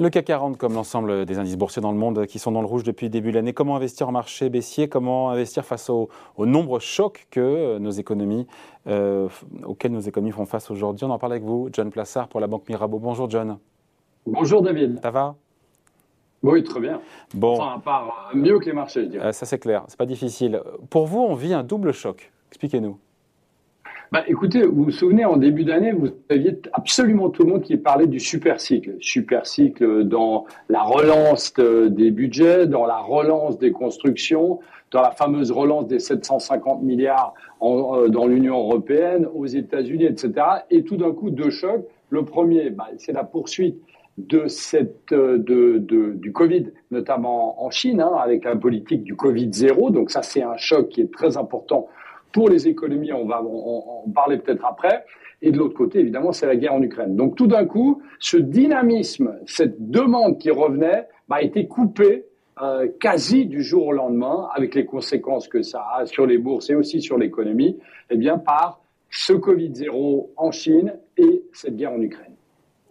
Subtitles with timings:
[0.00, 2.66] Le CAC 40, comme l'ensemble des indices boursiers dans le monde qui sont dans le
[2.66, 4.88] rouge depuis le début de l'année, comment investir en marché baissier?
[4.88, 8.46] Comment investir face aux au nombreux chocs que euh, nos économies,
[8.86, 9.28] euh,
[9.62, 11.04] auxquels nos économies font face aujourd'hui?
[11.04, 12.98] On en parle avec vous, John Plassard pour la Banque Mirabeau.
[12.98, 13.58] Bonjour John.
[14.24, 15.00] Bonjour David.
[15.02, 15.34] Ça va?
[16.42, 17.02] Oui, très bien.
[17.34, 17.60] Bon.
[17.60, 19.26] Enfin, part mieux que les marchés, je dirais.
[19.26, 20.62] Euh, ça c'est clair, c'est pas difficile.
[20.88, 22.32] Pour vous, on vit un double choc.
[22.48, 22.98] Expliquez-nous.
[24.12, 27.76] Bah, écoutez, vous vous souvenez, en début d'année, vous aviez absolument tout le monde qui
[27.76, 28.96] parlait du super cycle.
[28.98, 34.58] Super cycle dans la relance des budgets, dans la relance des constructions,
[34.90, 40.32] dans la fameuse relance des 750 milliards euh, dans l'Union européenne, aux États-Unis, etc.
[40.70, 41.84] Et tout d'un coup, deux chocs.
[42.08, 43.80] Le premier, bah, c'est la poursuite
[44.18, 49.14] de cette, euh, de, de, du Covid, notamment en Chine, hein, avec la politique du
[49.14, 49.90] Covid zéro.
[49.90, 51.86] Donc ça, c'est un choc qui est très important
[52.32, 55.04] pour les économies, on va en, parler peut-être après.
[55.42, 57.16] Et de l'autre côté, évidemment, c'est la guerre en Ukraine.
[57.16, 62.26] Donc tout d'un coup, ce dynamisme, cette demande qui revenait, bah, a été coupé
[62.62, 66.68] euh, quasi du jour au lendemain, avec les conséquences que ça a sur les bourses
[66.68, 67.78] et aussi sur l'économie,
[68.10, 72.34] eh bien par ce Covid zéro en Chine et cette guerre en Ukraine.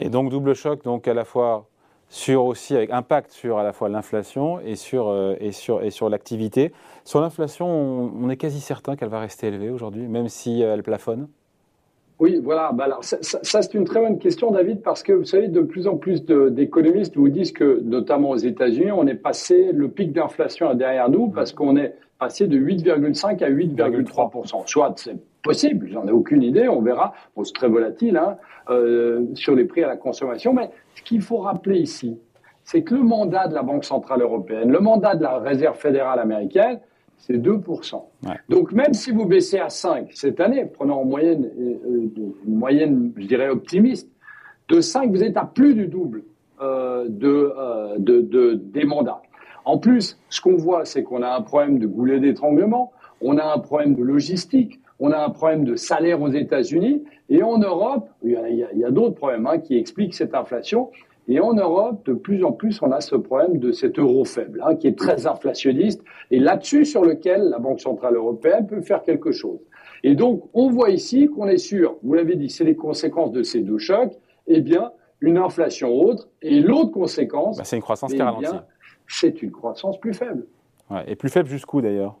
[0.00, 1.66] Et donc double choc, donc à la fois
[2.08, 5.90] sur aussi avec impact sur à la fois l'inflation et sur, euh, et sur, et
[5.90, 6.72] sur l'activité.
[7.04, 10.82] Sur l'inflation, on, est quasi certain qu'elle va rester élevée aujourd'hui, même si euh, elle
[10.82, 11.28] plafonne?
[12.20, 12.70] Oui, voilà.
[12.72, 15.60] Bah alors, ça, ça c'est une très bonne question, David, parce que vous savez, de
[15.60, 20.12] plus en plus d'économistes vous disent que, notamment aux États-Unis, on est passé, le pic
[20.12, 26.06] d'inflation derrière nous, parce qu'on est passé de 8,5 à 8,3% Soit c'est possible, j'en
[26.06, 27.12] ai aucune idée, on verra.
[27.36, 28.36] Bon, c'est très volatile hein,
[28.70, 32.16] euh, sur les prix à la consommation, mais ce qu'il faut rappeler ici,
[32.62, 36.18] c'est que le mandat de la Banque centrale européenne, le mandat de la Réserve fédérale
[36.18, 36.78] américaine,
[37.18, 38.02] c'est 2%.
[38.48, 42.08] Donc même si vous baissez à 5 cette année, prenons en moyenne, euh,
[42.46, 44.10] une moyenne, je dirais, optimiste,
[44.68, 46.24] de 5, vous êtes à plus du double
[46.60, 49.22] euh, euh, de, de, des mandats.
[49.64, 53.44] En plus, ce qu'on voit, c'est qu'on a un problème de goulet d'étranglement, on a
[53.44, 58.08] un problème de logistique, on a un problème de salaire aux États-Unis, et en Europe,
[58.22, 58.30] il
[58.74, 60.90] y a, d'autres problèmes hein, qui expliquent cette inflation.
[61.26, 64.62] Et en Europe, de plus en plus, on a ce problème de cet euro faible,
[64.64, 69.02] hein, qui est très inflationniste, et là-dessus sur lequel la Banque centrale européenne peut faire
[69.02, 69.60] quelque chose.
[70.02, 73.42] Et donc, on voit ici qu'on est sûr, vous l'avez dit, c'est les conséquences de
[73.42, 74.12] ces deux chocs,
[74.46, 78.56] eh bien, une inflation autre, et l'autre conséquence, bah, c'est une croissance qui ralentit.
[79.08, 80.46] C'est une croissance plus faible.
[80.90, 82.18] Ouais, et plus faible jusqu'où d'ailleurs?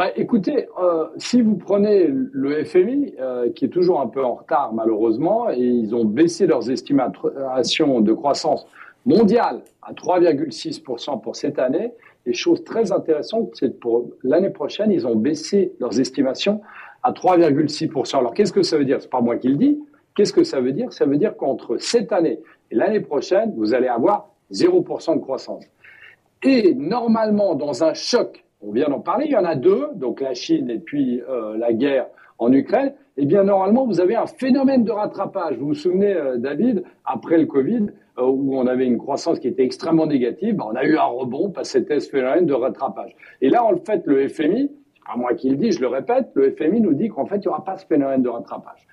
[0.00, 4.36] Bah, écoutez, euh, si vous prenez le FMI, euh, qui est toujours un peu en
[4.36, 8.66] retard malheureusement, et ils ont baissé leurs estimations de croissance
[9.04, 11.92] mondiale à 3,6% pour cette année,
[12.24, 16.62] et chose très intéressante, c'est pour l'année prochaine, ils ont baissé leurs estimations
[17.02, 18.16] à 3,6%.
[18.16, 19.02] Alors qu'est-ce que ça veut dire?
[19.02, 19.78] C'est pas moi qui le dis.
[20.16, 20.94] Qu'est-ce que ça veut dire?
[20.94, 22.40] Ça veut dire qu'entre cette année
[22.70, 25.64] et l'année prochaine, vous allez avoir 0% de croissance.
[26.42, 30.20] Et normalement, dans un choc on vient d'en parler, il y en a deux, donc
[30.20, 32.06] la Chine et puis euh, la guerre
[32.38, 35.56] en Ukraine, eh bien normalement vous avez un phénomène de rattrapage.
[35.58, 37.86] Vous vous souvenez, euh, David, après le Covid,
[38.18, 41.04] euh, où on avait une croissance qui était extrêmement négative, ben, on a eu un
[41.04, 43.14] rebond parce que c'était ce phénomène de rattrapage.
[43.40, 44.70] Et là, en fait, le FMI,
[45.06, 47.40] à moi qui le dis, je le répète, le FMI nous dit qu'en fait, il
[47.42, 48.86] n'y aura pas ce phénomène de rattrapage.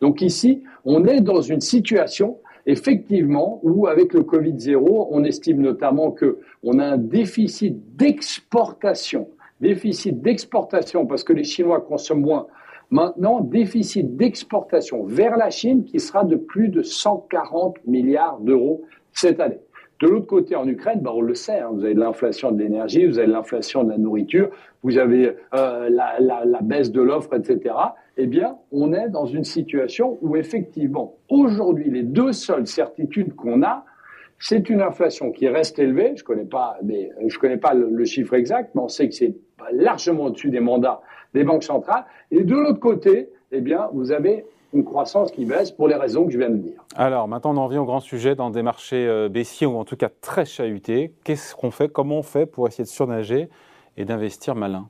[0.00, 6.10] Donc ici, on est dans une situation effectivement, où avec le Covid-0, on estime notamment
[6.10, 9.28] que on a un déficit d'exportation,
[9.60, 12.46] déficit d'exportation parce que les Chinois consomment moins.
[12.90, 19.40] Maintenant, déficit d'exportation vers la Chine qui sera de plus de 140 milliards d'euros cette
[19.40, 19.60] année.
[20.02, 22.60] De l'autre côté, en Ukraine, bah, on le sait, hein, vous avez de l'inflation de
[22.60, 24.50] l'énergie, vous avez de l'inflation de la nourriture,
[24.82, 27.72] vous avez euh, la, baisse de l'offre, etc.
[28.16, 33.62] Eh bien, on est dans une situation où effectivement, aujourd'hui, les deux seules certitudes qu'on
[33.62, 33.84] a,
[34.40, 36.14] c'est une inflation qui reste élevée.
[36.16, 39.36] Je connais pas, mais je connais pas le chiffre exact, mais on sait que c'est
[39.70, 41.00] largement au-dessus des mandats
[41.32, 42.04] des banques centrales.
[42.32, 46.24] Et de l'autre côté, eh bien, vous avez une croissance qui baisse pour les raisons
[46.24, 46.84] que je viens de dire.
[46.96, 49.84] Alors maintenant, on en vient au grand sujet dans des marchés euh, baissiers ou en
[49.84, 51.12] tout cas très chahutés.
[51.24, 53.48] Qu'est-ce qu'on fait Comment on fait pour essayer de surnager
[53.96, 54.88] et d'investir malin?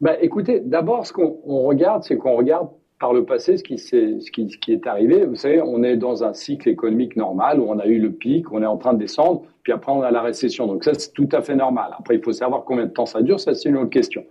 [0.00, 2.68] Bah, Écoutez, d'abord, ce qu'on regarde, c'est qu'on regarde
[3.00, 5.24] par le passé ce qui, ce, qui, ce qui est arrivé.
[5.24, 8.52] Vous savez, on est dans un cycle économique normal où on a eu le pic,
[8.52, 10.66] on est en train de descendre, puis après on a la récession.
[10.66, 11.94] Donc ça, c'est tout à fait normal.
[11.98, 14.24] Après, il faut savoir combien de temps ça dure, ça c'est une autre question.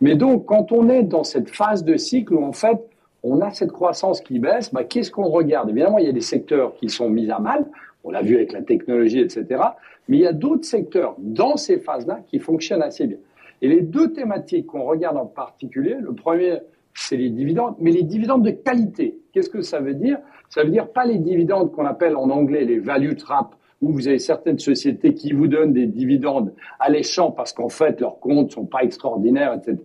[0.00, 2.78] Mais donc, quand on est dans cette phase de cycle où en fait,
[3.22, 5.70] on a cette croissance qui baisse, bah, qu'est-ce qu'on regarde?
[5.70, 7.66] Évidemment, il y a des secteurs qui sont mis à mal,
[8.04, 9.62] on l'a vu avec la technologie, etc.
[10.08, 13.18] Mais il y a d'autres secteurs dans ces phases-là qui fonctionnent assez bien.
[13.62, 16.58] Et les deux thématiques qu'on regarde en particulier, le premier,
[16.94, 19.18] c'est les dividendes, mais les dividendes de qualité.
[19.32, 20.18] Qu'est-ce que ça veut dire?
[20.48, 24.08] Ça veut dire pas les dividendes qu'on appelle en anglais les value trap, où vous
[24.08, 28.66] avez certaines sociétés qui vous donnent des dividendes alléchants parce qu'en fait leurs comptes sont
[28.66, 29.78] pas extraordinaires, etc.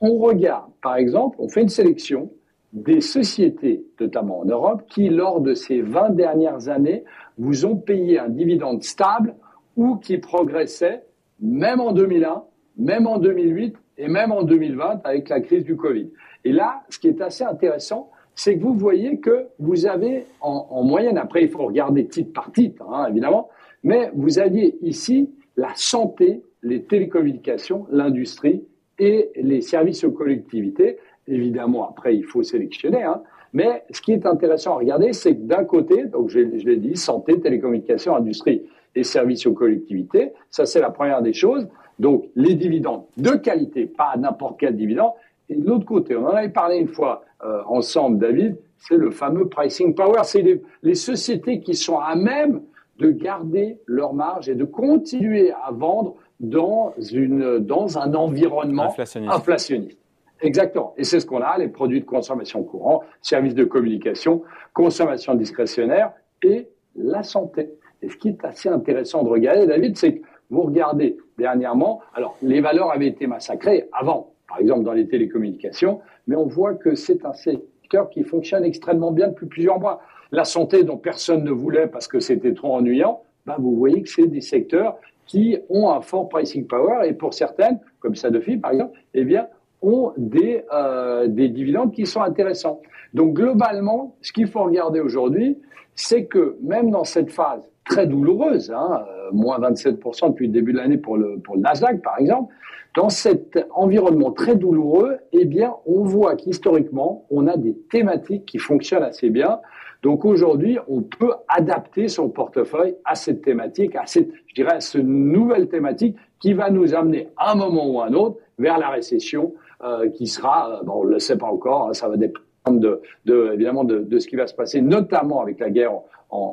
[0.00, 2.30] On regarde, par exemple, on fait une sélection
[2.74, 7.04] des sociétés, notamment en Europe, qui, lors de ces 20 dernières années,
[7.38, 9.34] vous ont payé un dividende stable
[9.76, 11.04] ou qui progressait,
[11.40, 12.42] même en 2001,
[12.76, 16.10] même en 2008 et même en 2020 avec la crise du Covid.
[16.44, 20.82] Et là, ce qui est assez intéressant, c'est que vous voyez que vous avez en,
[20.82, 23.48] moyenne, après il faut regarder titre par titre, hein, évidemment,
[23.84, 28.64] mais vous aviez ici la santé, les télécommunications, l'industrie
[28.98, 30.98] et les services aux collectivités.
[31.26, 33.02] Évidemment, après, il faut sélectionner.
[33.02, 33.22] Hein,
[33.54, 36.96] mais ce qui est intéressant à regarder, c'est que d'un côté, donc je, l'ai dit,
[36.96, 38.62] santé, télécommunications, industrie
[38.96, 41.68] et services aux collectivités, ça c'est la première des choses.
[41.98, 45.12] Donc les dividendes de qualité, pas n'importe quel dividende.
[45.48, 49.10] Et de l'autre côté, on en avait parlé une fois euh, ensemble, David, c'est le
[49.10, 50.22] fameux pricing power.
[50.24, 52.62] C'est les, les, sociétés qui sont à même
[52.98, 58.92] de garder leur marge et de continuer à vendre dans, une, dans un environnement
[59.28, 59.98] inflationniste.
[60.40, 60.94] Exactement.
[60.96, 64.42] Et c'est ce qu'on a, les produits de consommation courant, services de communication,
[64.72, 67.70] consommation discrétionnaire et la santé.
[68.02, 72.36] Et ce qui est assez intéressant de regarder, David, c'est que vous regardez dernièrement, alors
[72.42, 76.94] les valeurs avaient été massacrées avant, par exemple dans les télécommunications, mais on voit que
[76.94, 80.00] c'est un secteur qui fonctionne extrêmement bien depuis plusieurs mois.
[80.30, 84.08] La santé dont personne ne voulait parce que c'était trop ennuyant, ben vous voyez que
[84.08, 88.72] c'est des secteurs qui ont un fort pricing power et pour certaines, comme Sanofi par
[88.72, 89.46] exemple, eh bien,
[89.82, 92.80] ont des, euh, des dividendes qui sont intéressants.
[93.12, 95.58] Donc globalement, ce qu'il faut regarder aujourd'hui,
[95.94, 100.72] c'est que même dans cette phase très douloureuse, hein, euh, moins 27% depuis le début
[100.72, 102.52] de l'année pour le, pour le Nasdaq par exemple,
[102.96, 108.58] dans cet environnement très douloureux, eh bien, on voit qu'historiquement, on a des thématiques qui
[108.58, 109.60] fonctionnent assez bien.
[110.04, 114.80] Donc aujourd'hui, on peut adapter son portefeuille à cette thématique, à cette, je dirais, à
[114.80, 118.76] cette nouvelle thématique qui va nous amener à un moment ou à un autre vers
[118.78, 122.10] la récession euh, qui sera, euh, bon, on ne le sait pas encore, hein, ça
[122.10, 125.70] va dépendre de, de évidemment de, de, ce qui va se passer, notamment avec la
[125.70, 126.02] guerre en,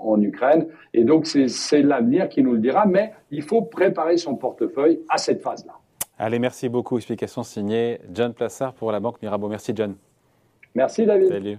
[0.05, 0.67] en Ukraine.
[0.93, 5.17] Et donc c'est l'avenir qui nous le dira, mais il faut préparer son portefeuille à
[5.17, 5.73] cette phase-là.
[6.17, 6.95] Allez, merci beaucoup.
[6.95, 9.49] Explication signée John Plassard pour la Banque Mirabeau.
[9.49, 9.95] Merci John.
[10.73, 11.27] Merci David.
[11.27, 11.57] Salut.